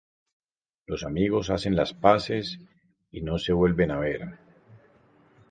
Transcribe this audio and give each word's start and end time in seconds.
Los 0.87 1.03
amigos 1.05 1.51
hacen 1.51 1.75
las 1.75 1.93
paces 1.93 2.57
y 3.11 3.21
no 3.21 3.37
se 3.37 3.53
vuelven 3.53 3.91
a 3.91 3.99
ver. 3.99 4.39